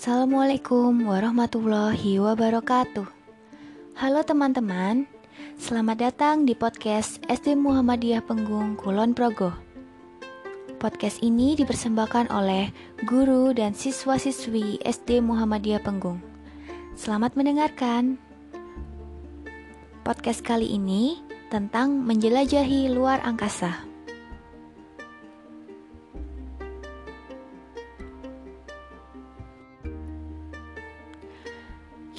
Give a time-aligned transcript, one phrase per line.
[0.00, 3.04] Assalamualaikum warahmatullahi wabarakatuh.
[4.00, 5.04] Halo teman-teman,
[5.60, 9.52] selamat datang di podcast SD Muhammadiyah Penggung Kulon Progo.
[10.80, 12.72] Podcast ini dipersembahkan oleh
[13.04, 16.24] guru dan siswa-siswi SD Muhammadiyah Penggung.
[16.96, 18.16] Selamat mendengarkan.
[20.00, 21.20] Podcast kali ini
[21.52, 23.89] tentang menjelajahi luar angkasa.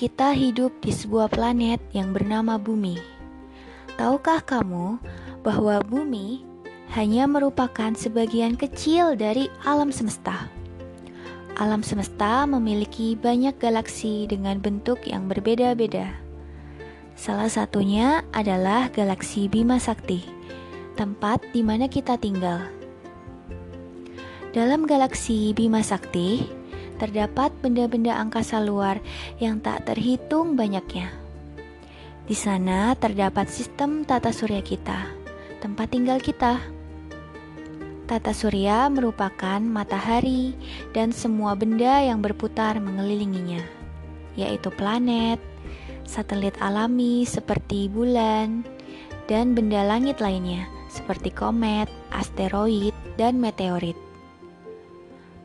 [0.02, 2.98] Kita hidup di sebuah planet yang bernama Bumi.
[4.02, 4.98] Tahukah kamu
[5.46, 6.42] bahwa Bumi
[6.98, 10.50] hanya merupakan sebagian kecil dari alam semesta?
[11.54, 16.18] Alam semesta memiliki banyak galaksi dengan bentuk yang berbeda-beda.
[17.14, 20.26] Salah satunya adalah galaksi Bima Sakti,
[20.98, 22.58] tempat di mana kita tinggal.
[24.50, 26.61] Dalam galaksi Bima Sakti,
[27.02, 29.02] terdapat benda-benda angkasa luar
[29.42, 31.10] yang tak terhitung banyaknya.
[32.30, 35.10] Di sana terdapat sistem tata surya kita,
[35.66, 36.62] tempat tinggal kita.
[38.06, 40.54] Tata surya merupakan matahari
[40.94, 43.66] dan semua benda yang berputar mengelilinginya,
[44.38, 45.42] yaitu planet,
[46.06, 48.62] satelit alami seperti bulan,
[49.26, 54.11] dan benda langit lainnya seperti komet, asteroid, dan meteorit.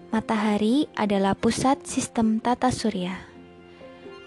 [0.07, 3.19] Matahari adalah pusat sistem tata surya.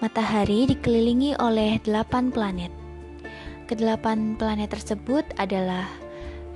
[0.03, 2.67] Matahari dikelilingi oleh delapan planet.
[3.63, 5.87] Kedelapan planet tersebut adalah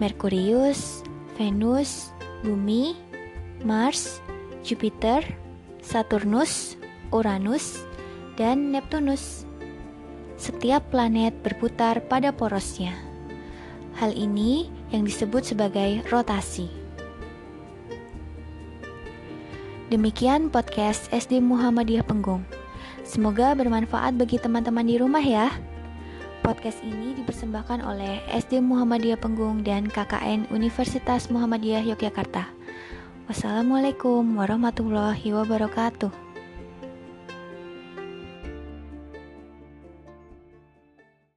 [0.03, 1.07] Merkurius,
[1.39, 2.11] Venus,
[2.43, 2.99] Bumi,
[3.63, 4.19] Mars,
[4.59, 5.23] Jupiter,
[5.79, 6.75] Saturnus,
[7.15, 7.79] Uranus,
[8.35, 9.47] dan Neptunus.
[10.35, 12.91] Setiap planet berputar pada porosnya.
[13.95, 16.82] Hal ini yang disebut sebagai rotasi.
[19.93, 22.41] Demikian podcast SD Muhammadiyah Penggung.
[23.05, 25.53] Semoga bermanfaat bagi teman-teman di rumah ya.
[26.41, 32.49] Podcast ini dipersembahkan oleh SD Muhammadiyah Penggung dan KKN Universitas Muhammadiyah Yogyakarta.
[33.29, 36.32] Wassalamualaikum warahmatullahi wabarakatuh.